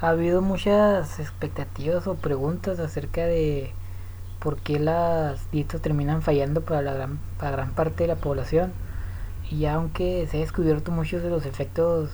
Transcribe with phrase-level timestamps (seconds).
[0.00, 3.72] ha habido muchas expectativas o preguntas acerca de
[4.40, 8.72] por qué las dietas terminan fallando para la gran, para gran parte de la población.
[9.50, 12.10] Y aunque se ha descubierto muchos de los efectos,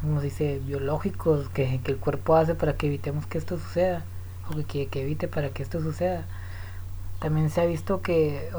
[0.00, 4.04] como se dice, biológicos que, que, el cuerpo hace para que evitemos que esto suceda,
[4.50, 6.24] o que, que evite para que esto suceda,
[7.20, 8.50] también se ha visto que,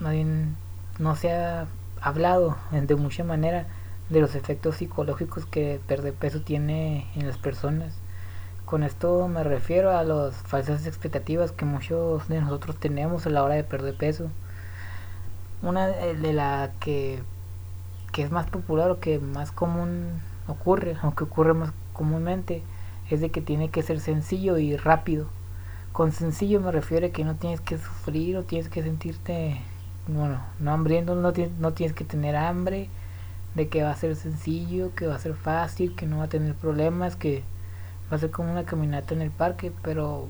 [0.00, 0.56] bien,
[0.98, 1.66] no se ha
[2.00, 3.66] hablado de mucha manera
[4.12, 7.94] de los efectos psicológicos que perder peso tiene en las personas.
[8.66, 13.42] Con esto me refiero a las falsas expectativas que muchos de nosotros tenemos a la
[13.42, 14.30] hora de perder peso.
[15.62, 17.22] Una de la que,
[18.12, 22.62] que es más popular o que más común ocurre, aunque ocurre más comúnmente,
[23.08, 25.26] es de que tiene que ser sencillo y rápido.
[25.92, 29.60] Con sencillo me refiero a que no tienes que sufrir o tienes que sentirte,
[30.06, 32.88] bueno, no hambriento, no no tienes que tener hambre,
[33.54, 36.28] de que va a ser sencillo, que va a ser fácil, que no va a
[36.28, 37.42] tener problemas, que
[38.10, 40.28] va a ser como una caminata en el parque, pero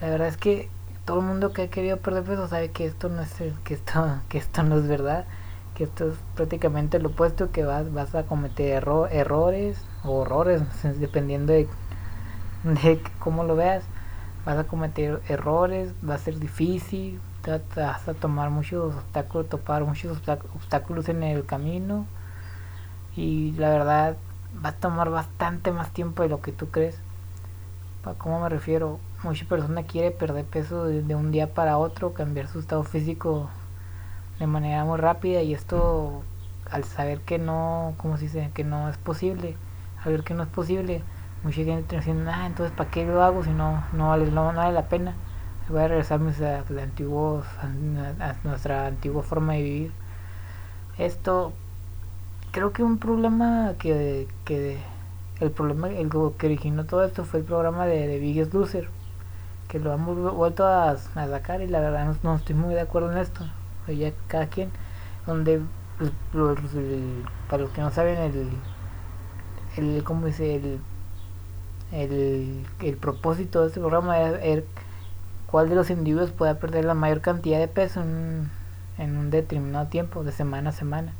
[0.00, 0.68] la verdad es que
[1.04, 4.18] todo el mundo que ha querido perder peso sabe que esto no es que esto
[4.28, 5.24] que esto no es verdad,
[5.74, 10.62] que esto es prácticamente lo opuesto, que vas vas a cometer errores o horrores
[11.00, 11.68] dependiendo de,
[12.64, 13.84] de cómo lo veas,
[14.44, 17.20] vas a cometer errores, va a ser difícil,
[17.74, 20.16] vas a tomar muchos obstáculos, topar muchos
[20.54, 22.06] obstáculos en el camino
[23.16, 24.16] y la verdad
[24.64, 26.98] va a tomar bastante más tiempo de lo que tú crees.
[28.04, 28.98] ¿A cómo me refiero?
[29.22, 33.50] Mucha persona quiere perder peso de, un día para otro, cambiar su estado físico
[34.38, 36.22] de manera muy rápida y esto
[36.70, 38.50] al saber que no, ¿cómo se dice?
[38.54, 39.56] Que no es posible,
[40.02, 41.02] al ver que no es posible,
[41.42, 44.88] mucha gente diciendo, ah, entonces ¿para qué lo hago si no, no, vale, no, la
[44.88, 45.14] pena?
[45.68, 49.92] Voy a regresarme a, antiguos, a nuestra antigua forma de vivir.
[50.98, 51.52] Esto
[52.50, 54.78] creo que un problema que, que
[55.40, 58.52] el problema el que originó todo esto fue el programa de, de Biggest
[59.68, 63.18] que lo hemos vuelto a, sacar y la verdad no, estoy muy de acuerdo en
[63.18, 63.44] esto.
[63.86, 64.70] Ya cada quien
[65.26, 65.60] donde
[65.98, 66.12] pues,
[67.48, 68.50] para los que no saben el
[69.76, 70.80] el cómo dice el
[71.92, 74.64] el, el propósito de este programa es ver
[75.46, 78.50] cuál de los individuos puede perder la mayor cantidad de peso en,
[78.98, 81.12] en un determinado tiempo de semana a semana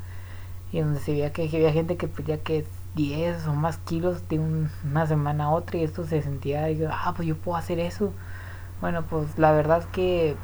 [0.73, 2.65] y donde se veía que había gente que pedía que
[2.95, 7.13] 10 o más kilos de una semana a otra y esto se sentía, y ah,
[7.17, 8.13] pues yo puedo hacer eso.
[8.81, 10.37] Bueno, pues la verdad que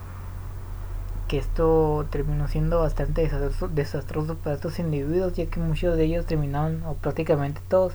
[1.29, 6.27] que esto terminó siendo bastante desastroso, desastroso para estos individuos ya que muchos de ellos
[6.27, 7.95] terminaron o prácticamente todos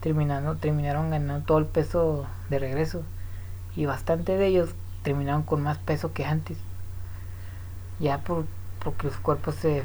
[0.00, 3.02] terminando terminaron ganando todo el peso de regreso
[3.74, 6.58] y bastante de ellos terminaron con más peso que antes
[7.98, 8.44] ya por
[8.84, 9.82] porque los cuerpos se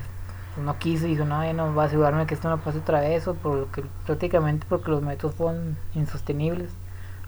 [0.57, 3.01] no quiso y dijo, no, ya no va a asegurarme que esto no pase otra
[3.01, 6.71] vez, o por lo que, prácticamente porque los métodos fueron insostenibles,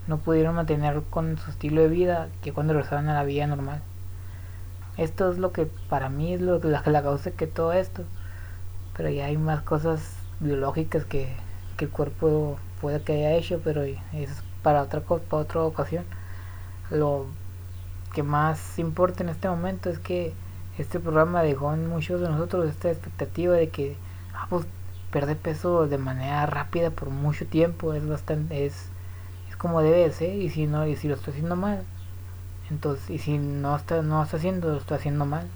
[0.06, 3.82] no pudieron mantener con su estilo de vida que cuando regresaban a la vida normal.
[4.96, 8.04] Esto es lo que para mí es lo que la, la causa que todo esto,
[8.96, 11.34] pero ya hay más cosas biológicas que,
[11.76, 16.04] que el cuerpo puede que haya hecho, pero es para otra, para otra ocasión.
[16.90, 17.26] Lo
[18.12, 20.34] que más importa en este momento es que
[20.78, 23.96] este programa dejó en muchos de nosotros esta expectativa de que
[24.34, 24.66] ah, pues,
[25.10, 28.88] perder peso de manera rápida por mucho tiempo es bastante es,
[29.48, 31.84] es como debe ser y si no y si lo estoy haciendo mal.
[32.70, 35.46] Entonces y si no está no está haciendo lo estoy haciendo mal.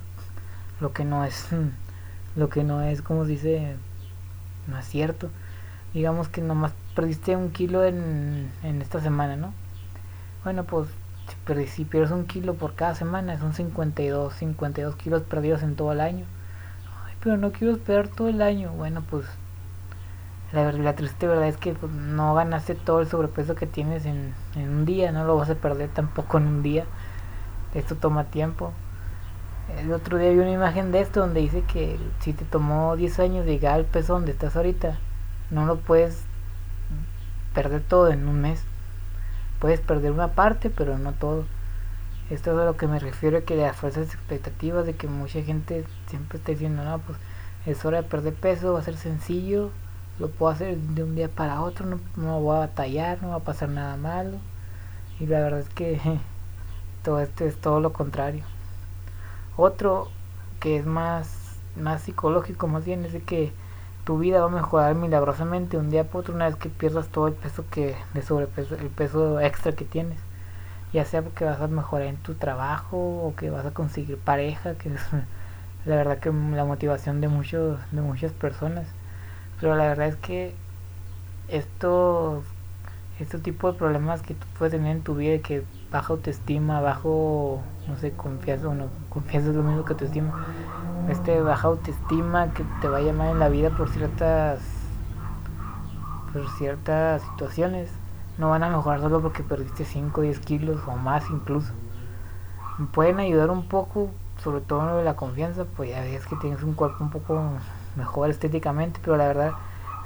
[0.80, 1.48] Lo que no es
[2.36, 3.76] lo que no es como se dice
[4.68, 5.30] no es cierto.
[5.94, 9.52] Digamos que nomás perdiste un kilo en, en esta semana no
[10.44, 10.88] bueno pues
[11.68, 16.00] si pierdes un kilo por cada semana, son 52, 52 kilos perdidos en todo el
[16.00, 16.24] año.
[17.06, 18.72] Ay, pero no quiero esperar todo el año.
[18.72, 19.26] Bueno, pues
[20.52, 24.34] la, la triste verdad es que pues, no ganaste todo el sobrepeso que tienes en,
[24.56, 26.84] en un día, no lo vas a perder tampoco en un día.
[27.74, 28.72] Esto toma tiempo.
[29.78, 33.18] El otro día vi una imagen de esto donde dice que si te tomó 10
[33.18, 34.98] años llegar al peso donde estás ahorita,
[35.50, 36.24] no lo puedes
[37.52, 38.64] perder todo en un mes
[39.60, 41.44] puedes perder una parte, pero no todo.
[42.30, 45.84] Esto es a lo que me refiero, que las falsas expectativas de que mucha gente
[46.08, 47.18] siempre está diciendo, no, pues
[47.64, 49.70] es hora de perder peso, va a ser sencillo,
[50.18, 53.36] lo puedo hacer de un día para otro, no, no voy a batallar, no va
[53.36, 54.38] a pasar nada malo.
[55.20, 56.00] Y la verdad es que
[57.02, 58.44] todo esto es todo lo contrario.
[59.56, 60.08] Otro
[60.60, 63.52] que es más, más psicológico, más bien, es de que
[64.08, 67.28] tu vida va a mejorar milagrosamente un día por otro una vez que pierdas todo
[67.28, 70.18] el peso que de sobrepeso, el peso extra que tienes.
[70.94, 74.76] Ya sea porque vas a mejorar en tu trabajo o que vas a conseguir pareja,
[74.76, 75.00] que es
[75.84, 78.86] la verdad que la motivación de muchos de muchas personas.
[79.60, 80.54] Pero la verdad es que
[81.48, 82.42] esto
[83.20, 87.60] este tipo de problemas que tú puedes tener en tu vida, que baja autoestima, bajo,
[87.86, 90.44] no sé, confianza no, confianza es lo mismo que autoestima,
[91.08, 94.60] este baja autoestima que te va a llamar en la vida por ciertas,
[96.32, 97.90] por ciertas situaciones,
[98.36, 101.72] no van a mejorar solo porque perdiste 5 o 10 kilos o más incluso.
[102.92, 104.10] Pueden ayudar un poco,
[104.42, 107.10] sobre todo en lo de la confianza, pues ya ves que tienes un cuerpo un
[107.10, 107.42] poco
[107.96, 109.52] mejor estéticamente, pero la verdad,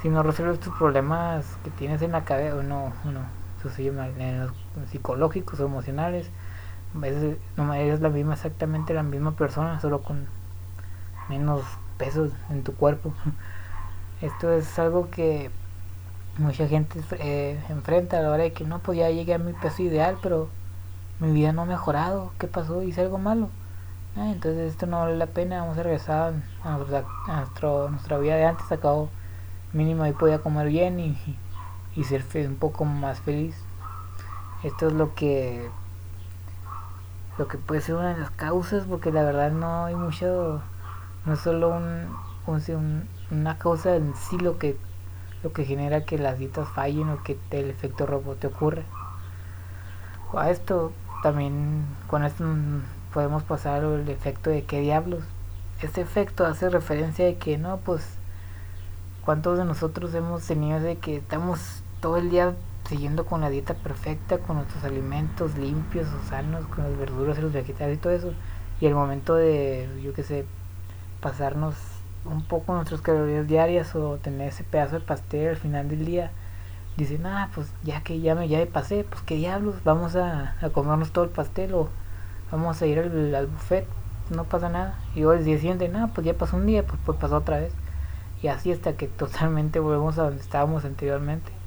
[0.00, 3.20] si no resuelves tus problemas que tienes en la cabeza, no, no,
[3.58, 4.08] eso se llama,
[4.90, 6.30] psicológicos o emocionales,
[7.56, 10.26] no eres la misma, exactamente la misma persona, solo con
[11.28, 11.62] menos
[11.96, 13.14] peso en tu cuerpo.
[14.20, 15.50] Esto es algo que
[16.38, 19.52] mucha gente eh, enfrenta a la hora de que no, pues ya llegué a mi
[19.52, 20.48] peso ideal, pero
[21.20, 22.82] mi vida no ha mejorado, ¿qué pasó?
[22.82, 23.48] Hice algo malo.
[24.16, 26.78] Ah, entonces esto no vale la pena, vamos a regresar a,
[27.38, 29.08] nuestro, nuestra vida de antes, acabo
[29.72, 31.00] mínimo ahí podía comer bien
[31.96, 33.56] y ser un poco más feliz.
[34.62, 35.68] Esto es lo que
[37.38, 40.60] lo que puede ser una de las causas, porque la verdad no hay mucho,
[41.24, 42.08] no es solo un,
[42.46, 44.76] un, una causa en sí lo que
[45.42, 48.84] lo que genera que las dietas fallen o que el efecto rebote ocurre.
[50.34, 50.92] A esto
[51.22, 52.44] también con esto
[53.12, 55.24] podemos pasar el efecto de qué diablos.
[55.80, 58.18] Este efecto hace referencia de que no, pues
[59.24, 62.54] cuántos de nosotros hemos tenido de que estamos todo el día
[62.92, 67.40] siguiendo con la dieta perfecta, con nuestros alimentos limpios o sanos, con las verduras y
[67.40, 68.34] los vegetales y todo eso.
[68.82, 70.44] Y el momento de, yo qué sé,
[71.22, 71.74] pasarnos
[72.26, 76.32] un poco nuestras calorías diarias o tener ese pedazo de pastel al final del día,
[76.98, 80.54] dicen, ah, pues ya que ya me, ya me pasé, pues qué diablos, vamos a,
[80.74, 81.88] comernos todo el pastel o
[82.50, 83.86] vamos a ir al, al buffet,
[84.30, 84.98] no pasa nada.
[85.14, 87.58] Y luego el día siguiente, no, pues ya pasó un día, pues, pues pasó otra
[87.58, 87.72] vez.
[88.42, 91.61] Y así hasta que totalmente volvemos a donde estábamos anteriormente.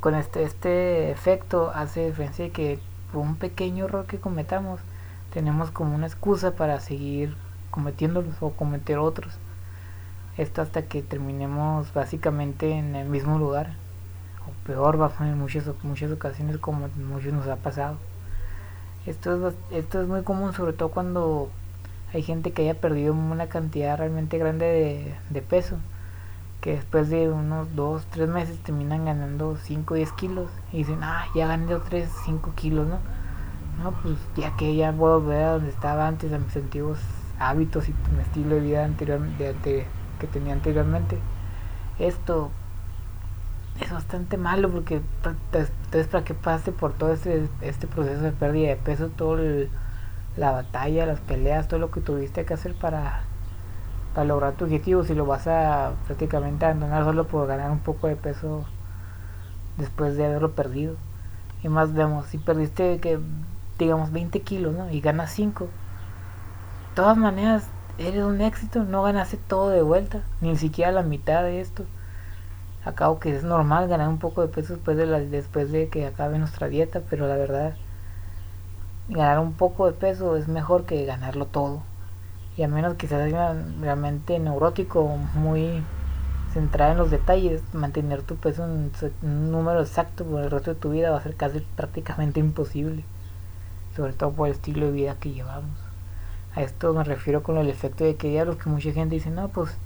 [0.00, 2.78] Con este, este efecto hace referencia de que
[3.12, 4.80] por un pequeño error que cometamos,
[5.32, 7.36] tenemos como una excusa para seguir
[7.70, 9.34] cometiéndolos o cometer otros.
[10.36, 13.74] Esto hasta que terminemos básicamente en el mismo lugar.
[14.46, 17.96] O peor, va en muchas, muchas ocasiones como muchos nos ha pasado.
[19.06, 21.48] Esto es, esto es muy común, sobre todo cuando
[22.12, 25.76] hay gente que haya perdido una cantidad realmente grande de, de peso.
[26.66, 30.50] Que después de unos 2, 3 meses terminan ganando 5, 10 kilos.
[30.72, 32.98] Y dicen, ah, ya gané 3, 5 kilos, ¿no?
[33.80, 36.98] No, pues ya que ya puedo ver a donde estaba antes, a mis antiguos
[37.38, 39.86] hábitos y mi estilo de vida anterior, de,
[40.18, 41.20] que tenía anteriormente.
[42.00, 42.50] Esto
[43.80, 48.70] es bastante malo porque entonces para que pase por todo este, este proceso de pérdida
[48.70, 49.38] de peso, todo
[50.36, 53.22] la batalla, las peleas, todo lo que tuviste que hacer para,
[54.16, 58.06] para lograr tu objetivo, si lo vas a prácticamente abandonar solo por ganar un poco
[58.06, 58.64] de peso
[59.76, 60.94] después de haberlo perdido.
[61.62, 63.20] Y más, digamos, si perdiste que
[63.78, 64.90] digamos 20 kilos ¿no?
[64.90, 65.70] y ganas 5, de
[66.94, 67.68] todas maneras
[67.98, 71.84] eres un éxito, no ganaste todo de vuelta, ni siquiera la mitad de esto.
[72.86, 76.06] Acabo que es normal ganar un poco de peso después de, la, después de que
[76.06, 77.74] acabe nuestra dieta, pero la verdad,
[79.10, 81.82] ganar un poco de peso es mejor que ganarlo todo.
[82.56, 83.30] Y a menos que seas
[83.80, 85.82] realmente neurótico, muy
[86.52, 88.90] centrado en los detalles, mantener tu peso en
[89.22, 93.04] un número exacto por el resto de tu vida va a ser casi prácticamente imposible.
[93.94, 95.76] Sobre todo por el estilo de vida que llevamos.
[96.54, 99.48] A esto me refiero con el efecto de que lo que mucha gente dice, no,
[99.48, 99.76] pues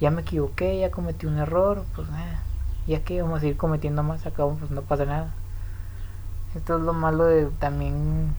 [0.00, 2.36] ya me equivoqué, ya cometí un error, pues eh,
[2.86, 5.32] ya que vamos a seguir cometiendo más, acá pues no pasa nada.
[6.54, 8.32] Esto es lo malo de también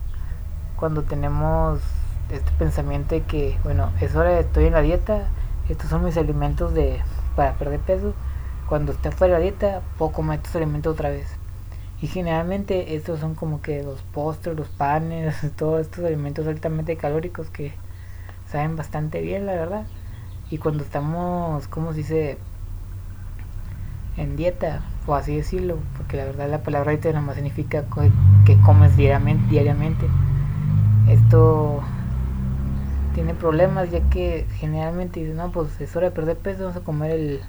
[0.77, 1.81] cuando tenemos
[2.29, 5.27] este pensamiento de que, bueno, es hora de estoy en la dieta,
[5.69, 6.99] estos son mis alimentos de
[7.35, 8.13] para perder peso.
[8.67, 11.27] Cuando esté fuera de la dieta, puedo comer estos alimentos otra vez.
[12.01, 17.49] Y generalmente estos son como que los postres, los panes, todos estos alimentos altamente calóricos
[17.49, 17.73] que
[18.47, 19.85] saben bastante bien, la verdad.
[20.49, 22.37] Y cuando estamos, como se dice?
[24.17, 27.83] En dieta, o así decirlo, porque la verdad la palabra dieta nada más significa
[28.45, 30.07] que comes diariamente, diariamente.
[31.09, 31.81] Esto
[33.15, 36.81] tiene problemas ya que generalmente dicen, no, pues es hora de perder peso, vamos a
[36.81, 37.39] comer el,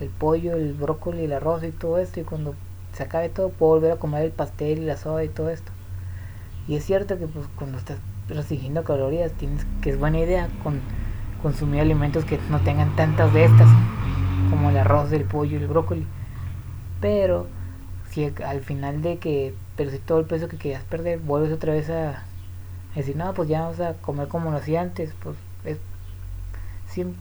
[0.00, 2.20] el pollo, el brócoli, el arroz y todo esto.
[2.20, 2.54] Y cuando
[2.92, 5.72] se acabe todo, puedo volver a comer el pastel y la soda y todo esto.
[6.68, 10.80] Y es cierto que pues cuando estás restringiendo calorías, tienes que es buena idea con
[11.42, 13.68] consumir alimentos que no tengan tantas de estas,
[14.50, 16.06] como el arroz, el pollo el brócoli.
[17.00, 17.48] Pero
[18.08, 21.90] si al final de que perdiste todo el peso que querías perder, vuelves otra vez
[21.90, 22.22] a
[22.96, 25.78] decir, no, pues ya vamos a comer como lo hacía antes, pues es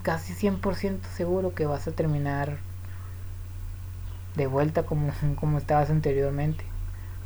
[0.01, 2.57] casi 100% seguro que vas a terminar
[4.35, 6.65] de vuelta como, como estabas anteriormente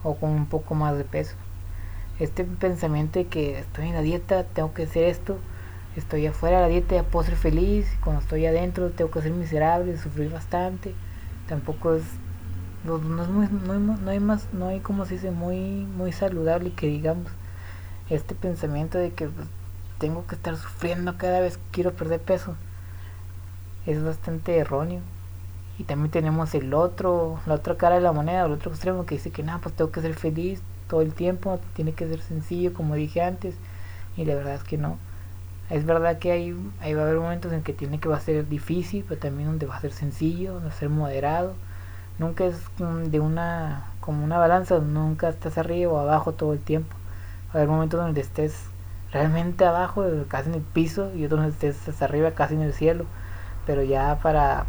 [0.04, 1.36] o con un poco más de peso.
[2.20, 5.38] Este pensamiento de que estoy en la dieta, tengo que hacer esto,
[5.96, 9.32] estoy afuera de la dieta, ya puedo ser feliz, cuando estoy adentro tengo que ser
[9.32, 10.94] miserable, sufrir bastante,
[11.48, 12.04] tampoco es
[12.86, 16.86] no, es muy, no, hay, más no hay como se dice muy muy saludable que
[16.86, 17.32] digamos
[18.10, 19.48] este pensamiento de que pues,
[19.98, 22.56] tengo que estar sufriendo cada vez que quiero perder peso.
[23.86, 25.02] Es bastante erróneo.
[25.78, 29.16] Y también tenemos el otro la otra cara de la moneda el otro extremo que
[29.16, 32.74] dice que nada pues tengo que ser feliz todo el tiempo tiene que ser sencillo
[32.74, 33.56] como dije antes.
[34.18, 34.98] Y la verdad es que no.
[35.70, 38.20] Es verdad que hay, ahí va a haber momentos en que tiene que va a
[38.20, 41.54] ser difícil pero también donde va a ser sencillo va a ser moderado.
[42.20, 46.96] Nunca es de una como una balanza nunca estás arriba o abajo todo el tiempo
[47.56, 48.66] haber momentos donde estés
[49.12, 53.06] realmente abajo casi en el piso y otros donde estés arriba casi en el cielo.
[53.66, 54.66] Pero ya para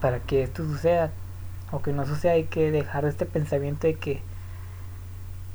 [0.00, 1.10] para que esto suceda
[1.70, 4.20] o que no suceda hay que dejar este pensamiento de que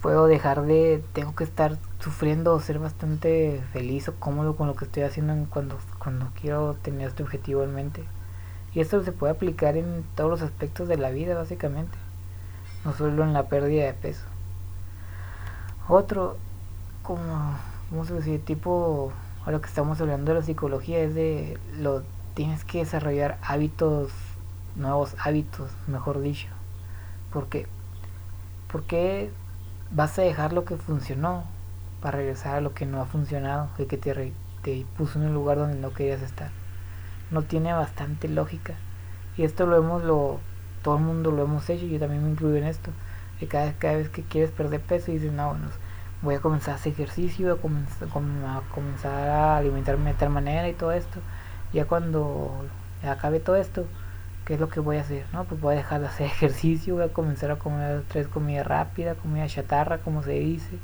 [0.01, 4.75] puedo dejar de tengo que estar sufriendo o ser bastante feliz o cómodo con lo
[4.75, 8.03] que estoy haciendo cuando cuando quiero tener este objetivo en mente.
[8.73, 11.95] Y esto se puede aplicar en todos los aspectos de la vida básicamente.
[12.83, 14.32] No solo en la pérdida de peso
[15.87, 16.37] otro
[17.01, 17.55] como
[17.91, 19.11] vamos a decir tipo
[19.45, 24.11] ahora que estamos hablando de la psicología es de lo tienes que desarrollar hábitos
[24.75, 26.47] nuevos hábitos mejor dicho.
[27.31, 27.67] Porque
[28.71, 29.31] porque
[29.91, 31.43] vas a dejar lo que funcionó
[32.01, 35.33] para regresar a lo que no ha funcionado y que te, te puso en un
[35.33, 36.49] lugar donde no querías estar
[37.31, 38.75] no tiene bastante lógica.
[39.37, 40.39] Y esto lo hemos lo
[40.83, 42.91] todo el mundo lo hemos hecho yo también me incluyo en esto
[43.43, 45.67] que cada, cada vez que quieres perder peso dices no bueno
[46.23, 50.29] voy a comenzar a hacer ejercicio, voy a comenzar, a comenzar a alimentarme de tal
[50.29, 51.19] manera y todo esto.
[51.73, 52.65] Ya cuando
[53.03, 53.85] acabe todo esto,
[54.45, 55.25] ¿qué es lo que voy a hacer?
[55.33, 58.63] No, pues voy a dejar de hacer ejercicio, voy a comenzar a comer tres comida
[58.63, 60.79] rápida, comida chatarra, como se dice,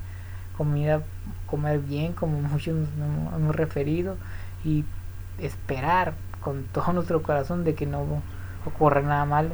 [0.57, 1.03] comida,
[1.47, 4.17] comer bien, como muchos nos hemos referido,
[4.65, 4.83] y
[5.37, 8.21] esperar con todo nuestro corazón de que no
[8.65, 9.51] ocurra nada malo.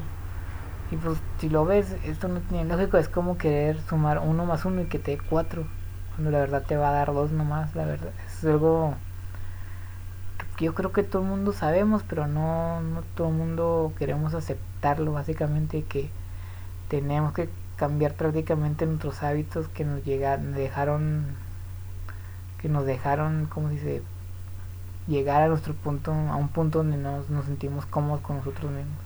[0.92, 4.65] Y pues si lo ves, esto no tiene lógico, es como querer sumar uno más
[4.65, 5.65] uno y que te dé cuatro,
[6.13, 8.12] cuando la verdad te va a dar dos nomás, la verdad.
[8.27, 8.94] Es algo
[10.58, 14.34] que yo creo que todo el mundo sabemos, pero no, no todo el mundo queremos
[14.36, 16.10] aceptarlo, básicamente que
[16.88, 21.25] tenemos que cambiar prácticamente nuestros hábitos que nos llegaron, dejaron,
[22.62, 24.04] que nos dejaron, ¿cómo se dice?
[25.08, 29.04] llegar a nuestro punto, a un punto donde nos, nos sentimos cómodos con nosotros mismos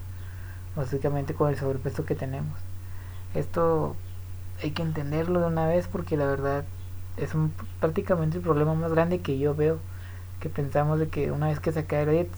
[0.80, 2.58] básicamente con el sobrepeso que tenemos.
[3.36, 3.96] Esto
[4.64, 6.64] hay que entenderlo de una vez porque la verdad
[7.18, 9.78] es un, prácticamente el problema más grande que yo veo
[10.40, 12.38] que pensamos de que una vez que se cae la dieta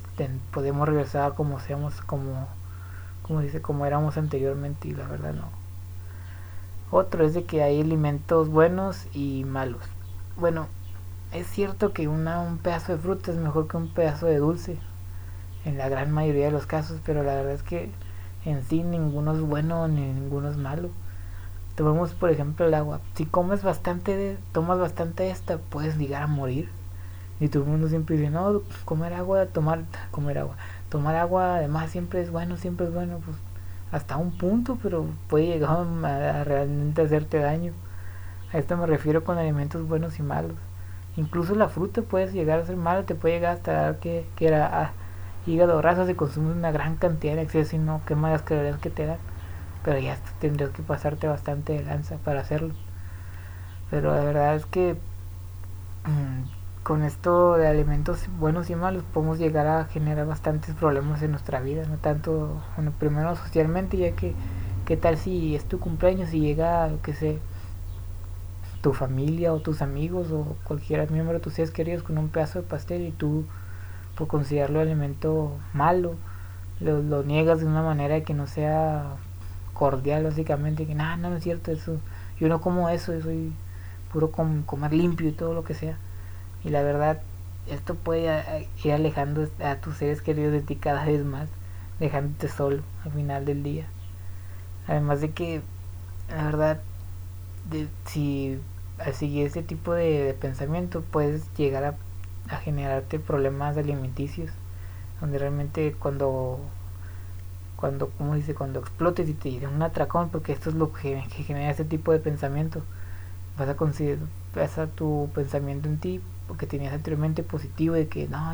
[0.51, 2.47] podemos regresar como seamos como
[3.21, 5.49] como dice como éramos anteriormente y la verdad no
[6.89, 9.83] otro es de que hay alimentos buenos y malos
[10.35, 10.67] bueno
[11.31, 14.77] es cierto que una, un pedazo de fruta es mejor que un pedazo de dulce
[15.63, 17.91] en la gran mayoría de los casos pero la verdad es que
[18.45, 20.89] en sí ninguno es bueno ni ninguno es malo.
[21.75, 23.01] Tomemos por ejemplo el agua.
[23.15, 26.69] Si comes bastante, de, tomas bastante esta, puedes llegar a morir.
[27.39, 30.55] Y todo el mundo siempre dice, no, comer agua, tomar, comer agua.
[30.89, 33.37] Tomar agua además siempre es bueno, siempre es bueno, pues
[33.91, 35.69] hasta un punto, pero puede llegar
[36.05, 37.73] a, realmente hacerte daño.
[38.53, 40.57] A esto me refiero con alimentos buenos y malos.
[41.17, 44.47] Incluso la fruta puede llegar a ser mala, te puede llegar hasta dar que, que
[44.47, 44.91] era, ah,
[45.45, 48.89] hígado graso se consume una gran cantidad de exceso y no quema las calorías que
[48.89, 49.19] te dan.
[49.83, 52.73] Pero ya tendrías que pasarte bastante de lanza para hacerlo.
[53.89, 54.93] Pero la verdad es que
[56.05, 61.31] mm, con esto de alimentos buenos y malos podemos llegar a generar bastantes problemas en
[61.31, 61.85] nuestra vida.
[61.87, 64.33] No tanto, bueno, primero socialmente, ya que
[64.85, 67.39] qué tal si es tu cumpleaños y llega, que sé,
[68.81, 72.61] tu familia o tus amigos o cualquier miembro de tus seres queridos con un pedazo
[72.61, 73.45] de pastel y tú
[74.21, 76.13] por considerarlo alimento malo,
[76.79, 79.15] lo, niegas de una manera que no sea
[79.73, 81.97] cordial básicamente, que nada, no, es cierto eso,
[82.39, 83.51] yo no como eso, yo soy
[84.13, 85.97] puro comer limpio y todo lo que sea.
[86.63, 87.19] Y la verdad,
[87.67, 91.49] esto puede ir alejando a tus seres queridos de ti cada vez más,
[91.99, 93.87] dejándote solo al final del día.
[94.87, 95.63] Además de que,
[96.29, 96.81] la verdad,
[98.05, 98.59] si
[99.13, 101.95] seguir este tipo de pensamiento puedes llegar a
[102.49, 104.51] a generarte problemas alimenticios
[105.19, 106.59] donde realmente cuando
[107.75, 111.21] cuando como dice cuando explotes y te den un atracón porque esto es lo que,
[111.21, 112.81] genera ese tipo de pensamiento
[113.57, 118.27] vas a considerar vas a tu pensamiento en ti porque tenías anteriormente positivo de que
[118.27, 118.53] no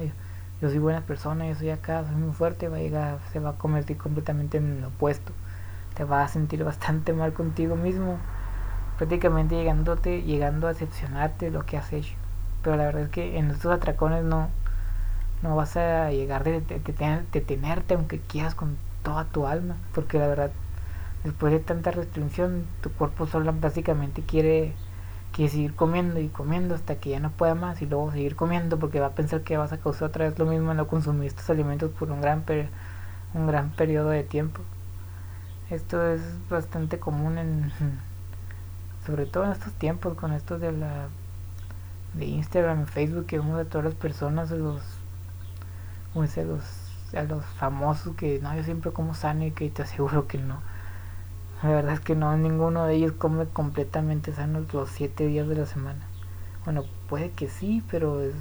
[0.59, 3.51] yo soy buena persona, yo soy acá, soy muy fuerte, va a llegar, se va
[3.51, 5.31] a convertir completamente en lo opuesto.
[5.93, 8.17] Te vas a sentir bastante mal contigo mismo,
[8.97, 12.15] prácticamente llegándote, llegando a decepcionarte de lo que has hecho.
[12.67, 14.49] Pero la verdad es que en estos atracones no,
[15.41, 16.59] no vas a llegar de,
[17.31, 20.51] detenerte aunque quieras con toda tu alma, porque la verdad,
[21.23, 24.73] después de tanta restricción, tu cuerpo solo básicamente quiere
[25.31, 28.77] que seguir comiendo y comiendo hasta que ya no pueda más y luego seguir comiendo
[28.77, 31.49] porque va a pensar que vas a causar otra vez lo mismo no consumir estos
[31.49, 32.43] alimentos por un gran
[33.33, 34.59] un gran periodo de tiempo.
[35.69, 36.19] Esto es
[36.49, 37.71] bastante común en
[39.05, 41.07] sobre todo en estos tiempos con esto de la
[42.17, 44.81] de Instagram y Facebook que vemos a todas las personas los
[46.15, 46.63] a los
[47.15, 50.59] a los famosos que no yo siempre como sano y que te aseguro que no
[51.63, 55.55] la verdad es que no, ninguno de ellos come completamente sano los siete días de
[55.55, 56.05] la semana.
[56.65, 58.35] Bueno, puede que sí, pero es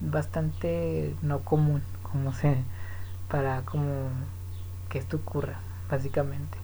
[0.00, 2.56] bastante no común como se
[3.28, 4.08] para como
[4.88, 6.63] que esto ocurra, básicamente.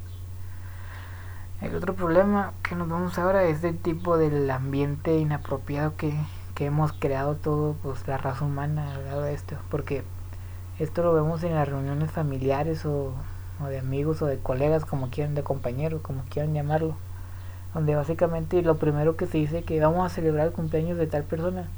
[1.61, 6.15] El otro problema que nos vamos ahora es el tipo del ambiente inapropiado que,
[6.55, 10.03] que hemos creado todo, pues la raza humana al lado esto, porque
[10.79, 13.13] esto lo vemos en las reuniones familiares o
[13.63, 16.97] o de amigos o de colegas, como quieran, de compañeros, como quieran llamarlo,
[17.75, 21.25] donde básicamente lo primero que se dice que vamos a celebrar el cumpleaños de tal
[21.25, 21.69] persona,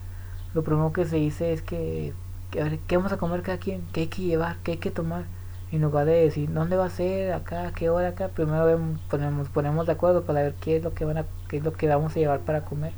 [0.54, 2.12] lo primero que se dice es que,
[2.52, 3.82] a ver, ¿qué vamos a comer cada quien?
[3.92, 4.56] ¿Qué hay que llevar?
[4.62, 5.24] ¿Qué hay que tomar?
[5.72, 7.32] En lugar de decir, ¿dónde va a ser?
[7.32, 7.72] ¿Acá?
[7.74, 8.28] ¿Qué hora acá?
[8.28, 8.78] Primero
[9.10, 11.72] ponemos, ponemos de acuerdo para ver qué es lo que van a, qué es lo
[11.72, 12.92] que vamos a llevar para comer.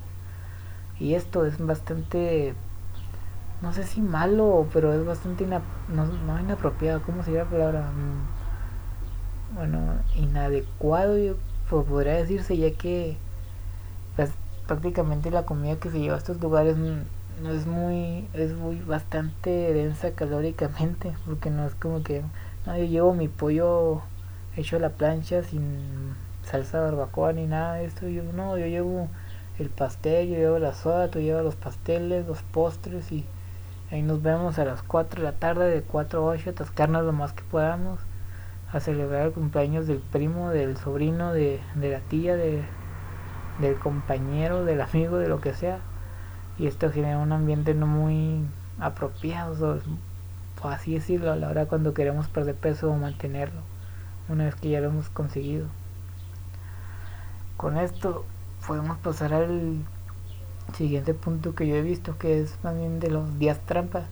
[0.99, 2.54] Y esto es bastante
[3.64, 5.62] no sé si malo, pero es bastante no,
[6.26, 7.90] no inapropiado, ¿cómo sería la palabra?
[7.93, 9.78] Mm, bueno,
[10.14, 11.37] inadecuado, yo
[11.71, 13.16] podría decirse, ya que
[14.16, 14.31] pues,
[14.66, 19.73] prácticamente la comida que se lleva a estos lugares no es muy, es muy bastante
[19.73, 22.23] densa calóricamente, porque no es como que,
[22.66, 24.02] no, yo llevo mi pollo
[24.56, 28.66] hecho a la plancha sin salsa de barbacoa ni nada de esto, yo no, yo
[28.66, 29.09] llevo
[29.59, 33.24] el pastel, yo llevo la soda, tú llevas los pasteles, los postres y
[33.90, 37.12] ahí nos vemos a las 4 de la tarde, de 4 a 8, atascarnos lo
[37.12, 38.00] más que podamos
[38.74, 42.64] a celebrar el cumpleaños del primo, del sobrino, de, la tía, de,
[43.61, 45.79] del compañero, del amigo, de lo que sea.
[46.59, 48.44] Y esto genera un ambiente no muy
[48.81, 49.79] apropiado,
[50.64, 53.61] o así decirlo, a la hora cuando queremos perder peso o mantenerlo,
[54.31, 55.66] una vez que ya lo hemos conseguido.
[57.59, 58.24] Con esto
[58.66, 59.85] podemos pasar al
[60.74, 64.07] siguiente punto que yo he visto, que es también de los días trampa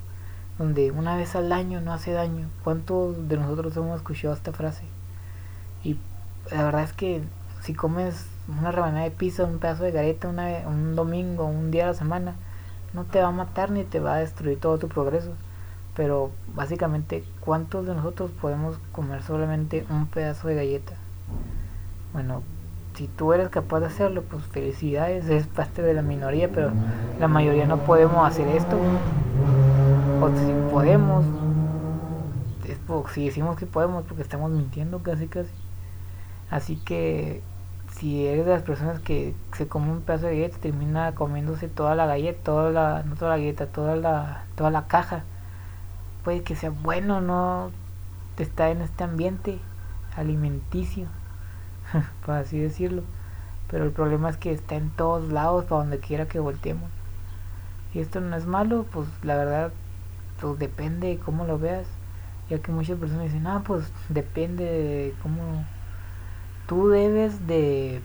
[0.59, 2.49] donde una vez al año no hace daño.
[2.63, 4.85] ¿Cuántos de nosotros hemos escuchado esta frase?
[5.83, 5.97] Y
[6.51, 7.23] la verdad es que
[7.63, 11.85] si comes una rebanada de pizza, un pedazo de galleta una, un domingo, un día
[11.85, 12.35] a la semana,
[12.93, 15.33] no te va a matar ni te va a destruir todo tu progreso.
[15.95, 20.95] Pero básicamente, ¿cuántos de nosotros podemos comer solamente un pedazo de galleta?
[22.13, 22.43] Bueno,
[22.95, 26.71] si tú eres capaz de hacerlo, pues felicidades, es parte de la minoría, pero
[27.19, 28.79] la mayoría no podemos hacer esto
[30.21, 31.25] o si podemos,
[32.69, 32.79] es
[33.13, 35.51] si decimos que podemos porque estamos mintiendo casi casi.
[36.51, 37.43] Así que
[37.93, 41.95] si eres de las personas que se come un pedazo de galleta termina comiéndose toda
[41.95, 45.25] la galleta, toda la, no toda la galleta, toda la, toda la caja,
[46.25, 47.71] puede que sea bueno no
[48.39, 49.59] estar en este ambiente
[50.17, 51.07] alimenticio,
[52.27, 53.03] por así decirlo.
[53.71, 56.91] Pero el problema es que está en todos lados, para donde quiera que volteemos.
[57.95, 59.73] Y esto no es malo, pues la verdad
[60.41, 61.87] pues depende de cómo lo veas.
[62.51, 65.65] Ya que muchas personas dicen, ah, pues depende de cómo
[66.67, 68.03] tú debes de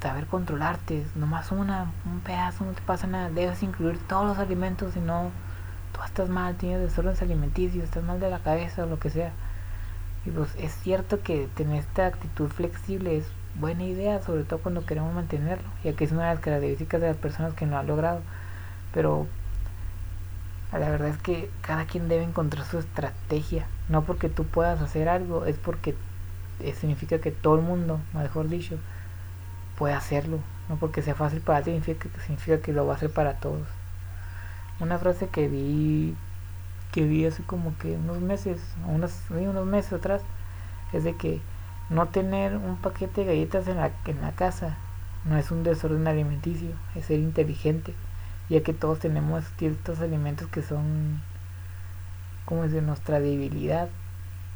[0.00, 1.04] saber controlarte.
[1.16, 3.28] Nomás una, un pedazo, no te pasa nada.
[3.28, 5.30] Debes incluir todos los alimentos, si no,
[5.92, 9.32] tú estás mal, tienes desórdenes alimenticios, estás mal de la cabeza o lo que sea.
[10.26, 13.26] Y pues es cierto que tener esta actitud flexible es
[13.58, 17.08] buena idea, sobre todo cuando queremos mantenerlo, ya que es una de las características de
[17.08, 18.20] las personas que no han logrado.
[18.92, 19.26] Pero
[20.72, 23.66] la verdad es que cada quien debe encontrar su estrategia.
[23.88, 25.96] No porque tú puedas hacer algo, es porque
[26.60, 28.78] eh, significa que todo el mundo, mejor dicho,
[29.76, 30.38] puede hacerlo.
[30.68, 33.66] No porque sea fácil para ti, significa, significa que lo va a hacer para todos.
[34.80, 36.16] Una frase que vi
[36.92, 40.22] que vi hace como que unos meses, unos, unos meses atrás,
[40.92, 41.40] es de que
[41.88, 44.76] no tener un paquete de galletas en la, en la casa
[45.24, 47.94] no es un desorden alimenticio, es ser inteligente
[48.50, 51.22] ya que todos tenemos ciertos alimentos que son
[52.44, 53.88] como es de nuestra debilidad.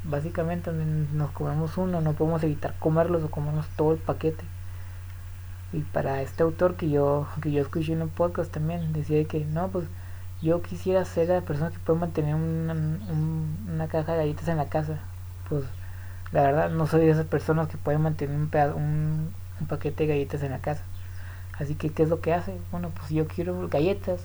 [0.03, 4.43] Básicamente nos comemos uno no podemos evitar comerlos o comernos todo el paquete.
[5.71, 9.45] Y para este autor que yo que yo escuché en un podcast también decía que
[9.45, 9.85] no pues
[10.45, 14.69] yo quisiera ser la persona que puede mantener una, una caja de galletas en la
[14.69, 14.99] casa.
[15.49, 15.63] Pues
[16.31, 20.09] la verdad no soy de esas personas que pueden mantener un, un, un paquete de
[20.09, 20.83] galletas en la casa.
[21.57, 22.59] Así que, ¿qué es lo que hace?
[22.71, 24.21] Bueno, pues yo quiero galletas,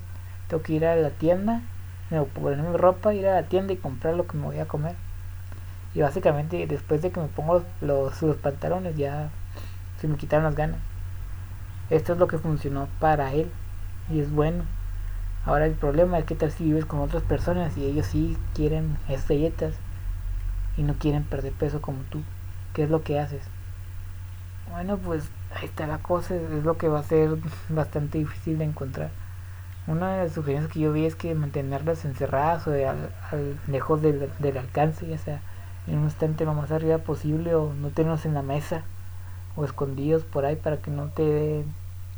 [0.48, 1.62] tengo que ir a la tienda,
[2.10, 4.96] me ponerme ropa, ir a la tienda y comprar lo que me voy a comer.
[5.94, 9.30] Y básicamente después de que me pongo los, los, pantalones ya
[9.98, 10.80] se me quitaron las ganas.
[11.88, 13.50] Esto es lo que funcionó para él
[14.10, 14.64] y es bueno.
[15.44, 18.98] Ahora el problema es que tal si vives con otras personas y ellos sí quieren
[19.08, 19.30] esas
[20.76, 22.22] y no quieren perder peso como tú.
[22.74, 23.42] ¿Qué es lo que haces?
[24.70, 28.64] Bueno, pues ahí está la cosa, es lo que va a ser bastante difícil de
[28.64, 29.10] encontrar.
[29.86, 33.10] Una de las sugerencias que yo vi es que mantenerlas encerradas o al,
[33.66, 35.40] lejos del, alcance, ya sea
[35.86, 38.82] en un estante lo más arriba posible o no tenerlos en la mesa
[39.56, 41.64] o escondidos por ahí para que no te dé,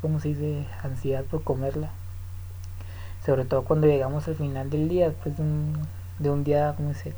[0.03, 1.91] como se dice, ansiedad por comerla.
[3.25, 5.75] Sobre todo cuando llegamos al final del día, después de un,
[6.19, 7.15] de un día, como dice,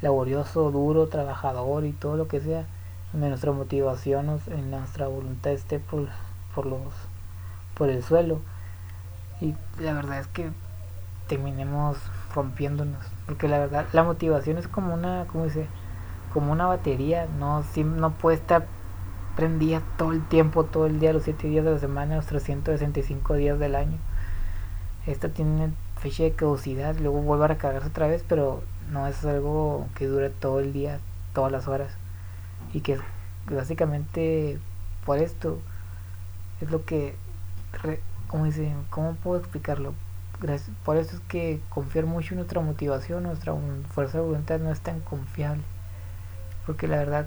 [0.00, 2.64] laborioso, duro, trabajador y todo lo que sea,
[3.12, 6.08] donde nuestra motivación, en nuestra voluntad esté por,
[6.54, 6.94] por, los,
[7.74, 8.40] por el suelo.
[9.40, 10.50] Y la verdad es que
[11.28, 11.98] terminemos
[12.34, 13.04] rompiéndonos.
[13.26, 15.66] Porque la verdad, la motivación es como una, ¿cómo dice?
[16.32, 18.66] Como una batería, no, no puede estar
[19.36, 23.34] prendida todo el tiempo, todo el día, los 7 días de la semana, los 365
[23.34, 23.98] días del año.
[25.06, 29.86] Esta tiene fecha de caducidad, luego vuelve a recargarse otra vez, pero no es algo
[29.94, 30.98] que dure todo el día,
[31.32, 31.92] todas las horas.
[32.72, 32.98] Y que
[33.50, 34.58] básicamente
[35.04, 35.58] por esto
[36.60, 37.14] es lo que,
[38.28, 39.94] como dice, ¿cómo puedo explicarlo?
[40.84, 43.54] por eso es que confiar mucho en nuestra motivación, nuestra
[43.88, 45.62] fuerza de voluntad no es tan confiable.
[46.66, 47.26] Porque la verdad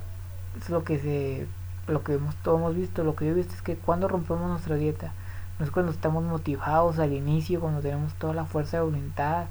[0.59, 1.47] es lo que se
[1.87, 4.49] lo que hemos, todos hemos visto, lo que yo he visto es que cuando rompemos
[4.49, 5.13] nuestra dieta,
[5.59, 9.45] no es cuando estamos motivados al inicio, cuando tenemos toda la fuerza de voluntad,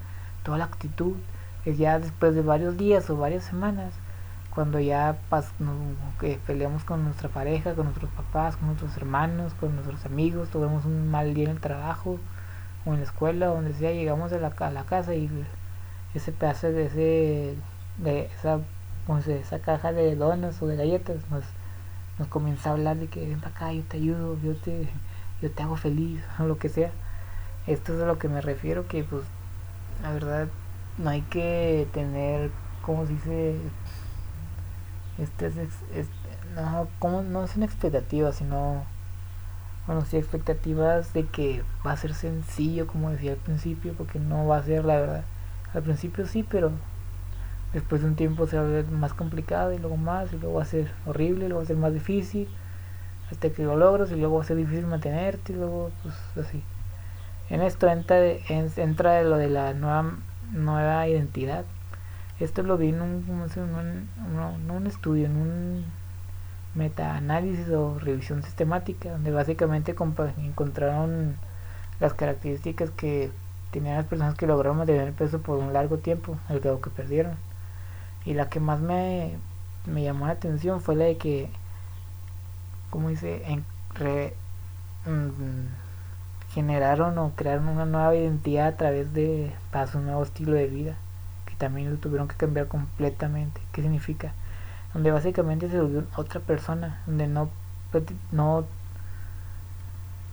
[0.44, 1.14] toda la actitud,
[1.64, 3.92] es ya después de varios días o varias semanas,
[4.54, 5.16] cuando ya
[6.20, 10.84] que peleamos con nuestra pareja, con nuestros papás, con nuestros hermanos, con nuestros amigos, tuvimos
[10.84, 12.18] un mal día en el trabajo,
[12.86, 15.28] o en la escuela, donde sea, llegamos a la, a la casa y
[16.14, 17.56] ese pedazo de ese
[17.98, 18.60] de esa,
[19.26, 21.44] esa caja de donas o de galletas nos,
[22.18, 24.88] nos comienza a hablar de que ven para acá, yo te ayudo, yo te,
[25.42, 26.90] yo te hago feliz, o lo que sea.
[27.66, 29.25] Esto es a lo que me refiero, que pues
[30.03, 30.49] la verdad
[30.99, 32.51] no hay que tener,
[32.83, 33.57] como se dice,
[35.18, 36.09] este, es,
[36.55, 38.85] no, como, no son expectativas, sino
[39.87, 44.46] bueno, sí expectativas de que va a ser sencillo, como decía al principio, porque no
[44.46, 45.25] va a ser la verdad.
[45.75, 46.72] Al principio sí, pero
[47.72, 50.57] después de un tiempo se va a ver más complicado y luego más, y luego
[50.57, 52.49] va a ser horrible, luego va a ser más difícil,
[53.30, 56.62] hasta que lo logras y luego va difícil mantenerte y luego pues así.
[57.48, 60.16] En esto entra, entra lo de la nueva,
[60.52, 61.64] nueva identidad.
[62.40, 65.84] Esto lo vi en un, un, un estudio, en un
[66.74, 69.94] metaanálisis o revisión sistemática, donde básicamente
[70.38, 71.36] encontraron
[71.98, 73.30] las características que
[73.70, 76.90] tenían las personas que lograron mantener el peso por un largo tiempo, el grado que
[76.90, 77.36] perdieron.
[78.24, 79.36] Y la que más me,
[79.86, 81.48] me llamó la atención fue la de que,
[82.90, 83.64] como dice, en,
[85.07, 85.68] mm,
[86.51, 90.96] generaron o crearon una nueva identidad a través de para su nuevo estilo de vida,
[91.46, 93.61] que también lo tuvieron que cambiar completamente.
[93.72, 94.33] ¿Qué significa?
[94.96, 97.51] donde básicamente se volvió otra persona, donde no,
[98.33, 98.64] no,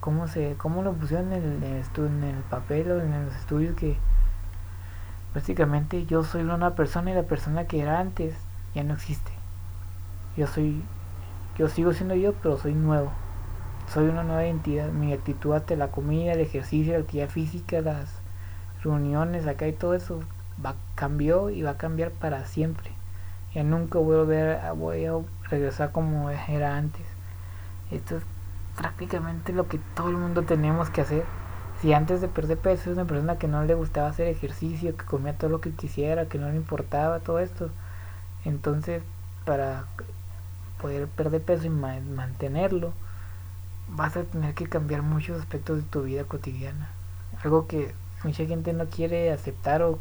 [0.00, 3.98] ¿cómo se, cómo lo pusieron en el, en el papel o en los estudios que
[5.34, 8.34] básicamente yo soy una persona y la persona que era antes
[8.74, 9.32] ya no existe.
[10.38, 10.82] Yo soy,
[11.56, 13.12] yo sigo siendo yo, pero soy nuevo.
[13.92, 14.90] Soy una nueva identidad.
[14.90, 18.20] Mi actitud ante la comida, el ejercicio, la actividad física, las
[18.82, 20.20] reuniones acá y todo eso
[20.64, 22.92] va cambió y va a cambiar para siempre
[23.54, 25.12] ya nunca voy a, volver voy a
[25.48, 27.06] regresar como era antes.
[27.90, 28.24] Esto es
[28.76, 31.24] prácticamente lo que todo el mundo tenemos que hacer.
[31.80, 35.04] Si antes de perder peso es una persona que no le gustaba hacer ejercicio, que
[35.04, 37.70] comía todo lo que quisiera, que no le importaba todo esto,
[38.44, 39.02] entonces
[39.44, 39.84] para
[40.80, 42.92] poder perder peso y mantenerlo,
[43.88, 46.90] vas a tener que cambiar muchos aspectos de tu vida cotidiana.
[47.42, 49.98] Algo que mucha gente no quiere aceptar o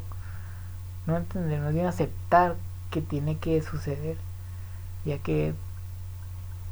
[1.06, 2.56] no entender, no bien aceptar
[2.90, 4.18] que tiene que suceder,
[5.06, 5.54] ya que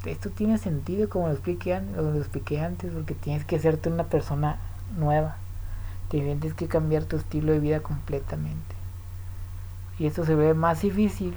[0.06, 4.58] esto tiene sentido como lo expliqué, lo expliqué antes, porque tienes que hacerte una persona
[4.98, 5.38] nueva,
[6.10, 8.76] tienes que cambiar tu estilo de vida completamente.
[10.00, 11.36] Y esto se ve más difícil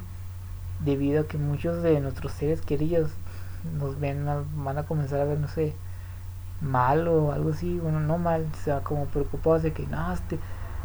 [0.81, 3.11] debido a que muchos de nuestros seres queridos
[3.79, 5.75] nos ven, van a comenzar a ver, no sé,
[6.61, 10.39] mal o algo así, bueno, no mal, o sea, como preocupados de que no, este,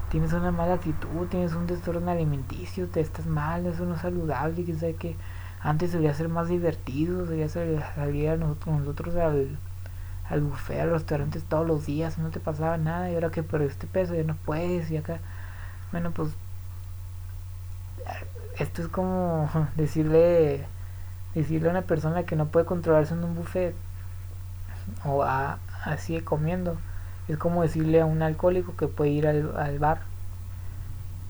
[0.09, 4.65] tienes una mala actitud, tienes un trastorno alimenticio, te estás mal, eso no es saludable,
[4.65, 5.15] que sabe que
[5.61, 9.57] antes solía ser más divertido, solía salir a nosotros, al,
[10.29, 13.87] al buffet, al restaurante todos los días, no te pasaba nada, y ahora que este
[13.87, 15.19] peso ya no puedes, y acá,
[15.91, 16.29] bueno, pues
[18.59, 20.65] esto es como decirle
[21.33, 23.75] decirle a una persona que no puede controlarse en un buffet
[25.05, 26.77] o a, así comiendo.
[27.27, 30.01] Es como decirle a un alcohólico que puede ir al, al bar.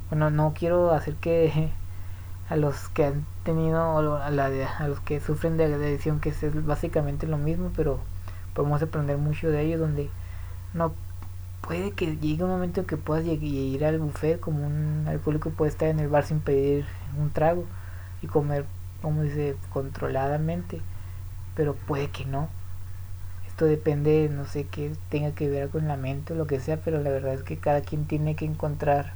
[0.09, 1.71] Bueno no quiero hacer que
[2.49, 4.45] a los que han tenido a, la
[4.79, 7.99] a los que sufren de adicción que es básicamente lo mismo pero
[8.55, 10.09] podemos aprender mucho de ellos donde
[10.73, 10.93] no
[11.69, 15.69] puede que llegue un momento en que puedas ir al buffet como un alcohólico puede
[15.69, 16.83] estar en el bar sin pedir
[17.15, 17.63] un trago
[18.23, 18.65] y comer
[19.03, 20.81] como dice controladamente
[21.53, 22.49] pero puede que no.
[23.45, 26.77] Esto depende no sé qué tenga que ver con la mente o lo que sea
[26.77, 29.13] pero la verdad es que cada quien tiene que encontrar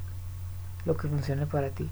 [0.85, 1.89] lo que funcione para ti.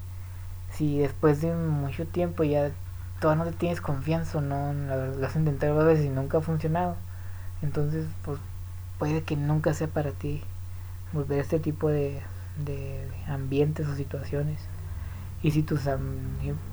[0.70, 2.70] Si después de mucho tiempo ya
[3.18, 6.38] todavía no te tienes confianza no la verdad lo has intentado varias veces y nunca
[6.38, 6.94] ha funcionado
[7.62, 8.38] entonces pues
[9.00, 10.44] puede que nunca sea para ti
[11.12, 12.20] volver a este tipo de,
[12.64, 14.60] de ambientes o situaciones.
[15.42, 15.82] Y si tus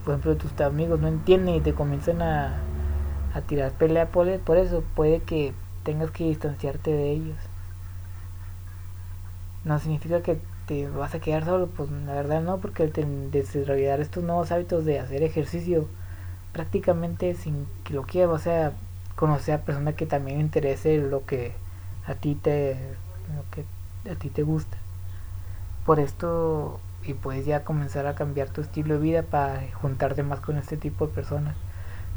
[0.06, 2.60] por ejemplo tus amigos no entienden y te comienzan a,
[3.34, 7.38] a tirar pelea por, por eso puede que tengas que distanciarte de ellos.
[9.66, 14.00] No significa que te vas a quedar solo pues la verdad no porque el desarrollar
[14.02, 15.88] estos nuevos hábitos de hacer ejercicio
[16.54, 18.74] prácticamente sin que lo quieras o sea
[19.16, 21.54] conocer a personas que también interese lo que
[22.06, 22.76] a ti te
[23.36, 23.66] lo que
[24.10, 24.78] a ti te gusta
[25.86, 30.40] por esto y puedes ya comenzar a cambiar tu estilo de vida para juntarte más
[30.40, 31.56] con este tipo de personas.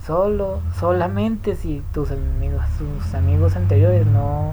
[0.04, 4.52] Solo, solamente si tus amigos, tus amigos anteriores no,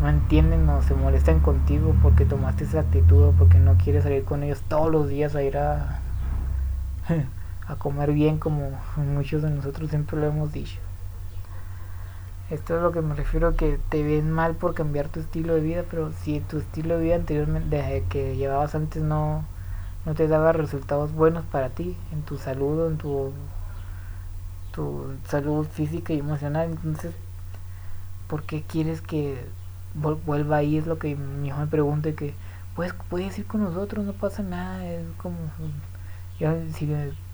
[0.00, 4.24] no entienden o se molestan contigo porque tomaste esa actitud o porque no quieres salir
[4.24, 6.00] con ellos todos los días a ir a,
[7.68, 10.80] a comer bien como muchos de nosotros siempre lo hemos dicho.
[12.50, 15.60] Esto es lo que me refiero que te ven mal por cambiar tu estilo de
[15.60, 19.44] vida, pero si tu estilo de vida anteriormente que llevabas antes no,
[20.04, 23.32] no te daba resultados buenos para ti, en tu salud, en tu,
[24.72, 27.14] tu salud física y emocional, entonces,
[28.26, 29.46] ¿por qué quieres que
[29.94, 30.76] vuelva ahí?
[30.76, 32.34] Es lo que mi hijo me pregunta, que
[32.74, 35.36] pues puedes ir con nosotros, no pasa nada, es como,
[36.38, 36.88] yo, si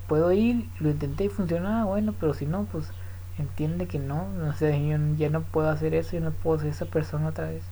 [0.07, 2.90] puedo ir, lo intenté y funcionaba, bueno, pero si no, pues
[3.38, 6.68] entiende que no, no sé, yo ya no puedo hacer eso, yo no puedo ser
[6.68, 7.62] esa persona otra vez,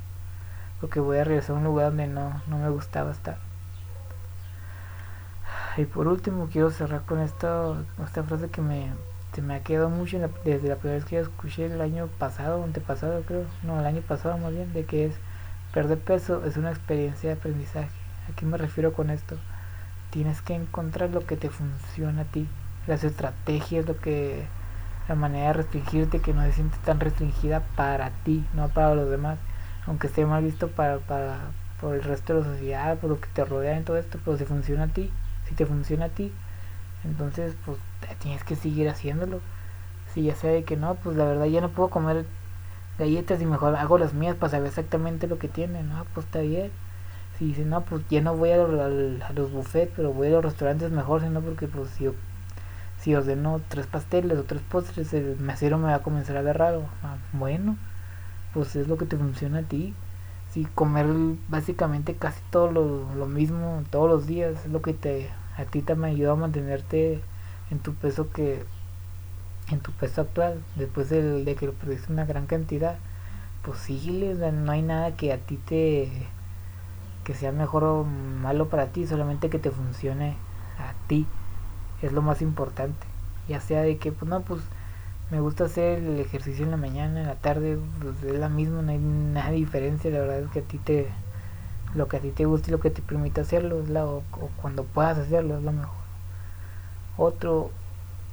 [0.81, 3.39] porque voy a regresar a un lugar donde no, no me gustaba estar.
[5.77, 7.75] Y por último quiero cerrar con esta,
[8.05, 8.91] esta frase que me,
[9.35, 12.65] se me ha quedado mucho desde la primera vez que yo escuché el año pasado,
[12.65, 15.15] antepasado creo, no, el año pasado más bien, de que es
[15.75, 17.91] perder peso es una experiencia de aprendizaje.
[18.31, 19.37] ¿A qué me refiero con esto?
[20.11, 22.49] Tienes que encontrar lo que te funciona a ti,
[22.87, 24.47] las estrategias, lo que
[25.09, 29.11] la manera de restringirte que no se siente tan restringida para ti, no para los
[29.11, 29.39] demás,
[29.87, 31.39] aunque esté mal visto para, para
[31.81, 34.37] por el resto de la sociedad, por lo que te rodea en todo esto, pero
[34.37, 35.11] si funciona a ti,
[35.49, 36.33] si te funciona a ti,
[37.05, 37.79] entonces pues
[38.21, 39.41] tienes que seguir haciéndolo.
[40.13, 42.25] Si ya sé que no, pues la verdad ya no puedo comer
[42.99, 46.41] galletas y mejor hago las mías para saber exactamente lo que tienen, no, pues está
[46.41, 46.71] bien.
[47.39, 50.45] Si dice, no, pues ya no voy a, a, los buffets, pero voy a los
[50.45, 52.09] restaurantes mejor, sino porque pues si
[53.07, 56.59] si ordeno tres pasteles o tres postres, el mesero me va a comenzar a ver
[56.59, 56.83] raro.
[57.05, 57.77] Ah, bueno,
[58.53, 59.95] pues es lo que te funciona a ti.
[60.51, 61.07] Si comer
[61.49, 65.93] básicamente casi todo lo, mismo todos los días es lo que te a ti te
[65.93, 67.21] ayuda a mantenerte
[67.71, 68.65] en tu peso que
[69.71, 72.97] en tu peso actual después de, de que lo perdiste una gran cantidad
[73.63, 76.11] pues síguele, no hay nada que a ti te
[77.23, 80.37] que sea mejor o malo para ti, solamente que te funcione
[80.79, 81.25] a ti
[82.03, 83.07] es lo más importante.
[83.49, 84.61] Ya sea de que, pues no, pues
[85.31, 88.83] me gusta hacer el ejercicio en la mañana, en la tarde, pues es la misma,
[88.83, 90.11] no hay nada diferencia.
[90.11, 91.09] La verdad es que a ti te,
[91.95, 94.23] lo que a ti te gusta y lo que te permite hacerlo, es la, o,
[94.61, 95.97] cuando puedas hacerlo, es lo mejor.
[97.17, 97.71] Otro,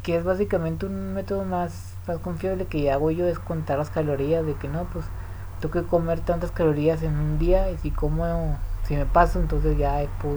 [0.04, 4.46] que es básicamente un método más, más confiable que hago yo, es contar las calorías,
[4.46, 5.06] de que no, pues
[5.60, 9.78] tengo que comer tantas calorías en un día y si como, si me paso, entonces
[9.78, 10.36] ya pues,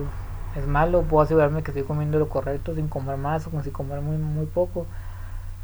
[0.57, 3.71] es malo, puedo asegurarme que estoy comiendo lo correcto sin comer más o como si
[3.71, 4.87] comer muy, muy poco.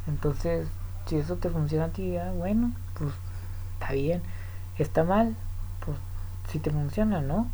[0.07, 0.69] Entonces,
[1.07, 3.11] si eso te funciona a ti, bueno, pues
[3.75, 4.23] está bien.
[4.79, 5.35] Está mal,
[5.85, 5.97] pues
[6.49, 7.49] si te funciona, ¿no?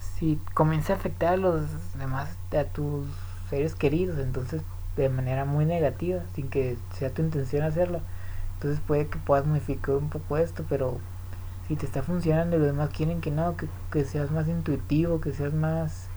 [0.00, 1.64] Si comienza a afectar a los
[1.96, 3.06] demás, a tus
[3.48, 4.62] seres queridos, entonces
[4.96, 8.00] de manera muy negativa, sin que sea tu intención hacerlo,
[8.54, 10.98] entonces puede que puedas modificar un poco esto, pero
[11.68, 15.20] y te está funcionando y los demás quieren que no, que, que seas más intuitivo,
[15.20, 16.08] que seas más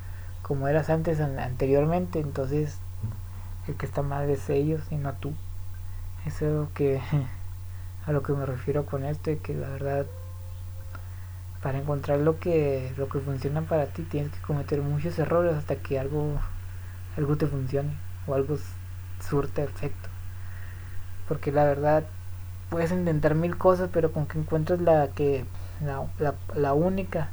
[0.45, 2.77] como eras antes anteriormente, entonces
[3.67, 5.33] el que está mal es ellos y no tú.
[6.27, 7.01] Eso es lo que
[8.05, 10.05] a lo que me refiero con esto y que la verdad
[11.63, 15.77] para encontrar lo que lo que funciona para ti tienes que cometer muchos errores hasta
[15.77, 16.33] que algo
[17.17, 18.55] algo te funcione o algo
[19.27, 20.09] surte efecto
[21.27, 22.03] porque la verdad
[22.69, 25.43] puedes intentar mil cosas pero con que encuentres la que
[25.83, 27.29] la, la, la única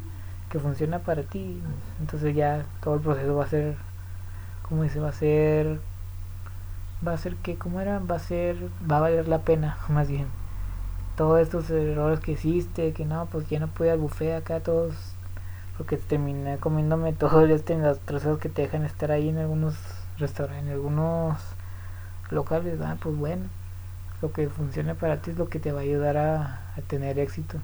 [0.53, 1.61] que funciona para ti
[2.01, 3.75] entonces ya todo el proceso va a ser
[4.69, 5.81] como dice va a ser
[7.07, 8.57] va a ser que como era va a ser
[8.91, 10.27] va a valer la pena más bien.
[11.17, 14.95] Todos estos errores que hiciste, que no, pues ya no pude al buffet acá todos,
[15.77, 19.75] porque terminé comiéndome todo este las trozos que te dejan estar ahí en algunos
[20.19, 21.39] restaurantes, en algunos
[22.31, 23.45] locales, ah, pues bueno,
[24.23, 27.59] lo que funcione para ti es lo que te va a ayudar a, tener éxito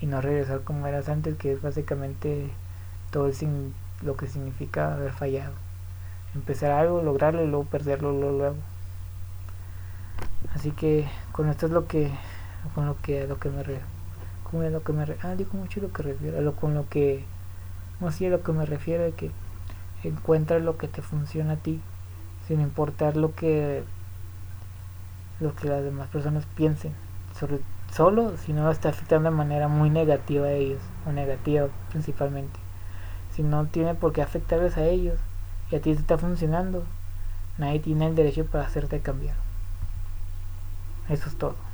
[0.00, 2.50] y no regresar como eras antes, que es básicamente
[3.10, 3.30] todo
[4.02, 5.54] lo que significa haber fallado.
[6.34, 8.56] Empezar algo, lograrlo y luego perderlo luego.
[10.54, 12.10] Así que con esto es lo que
[12.74, 13.80] con lo que a lo que me re,
[14.50, 17.24] con lo que me ah digo mucho lo que refiero a lo con lo que
[18.00, 19.30] no sé a lo que me refiero de que
[20.02, 21.80] encuentra lo que te funciona a ti
[22.48, 23.84] sin importar lo que
[25.40, 26.92] lo que las demás personas piensen
[27.38, 27.60] sobre
[27.92, 32.58] solo si no está afectando de manera muy negativa a ellos o negativa principalmente.
[33.32, 35.18] Si no tiene por qué afectarles a ellos
[35.70, 36.84] y a ti te está funcionando
[37.58, 39.36] nadie tiene el derecho para hacerte cambiar.
[41.08, 41.65] Eso es todo